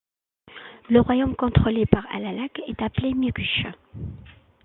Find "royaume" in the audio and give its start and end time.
0.99-1.35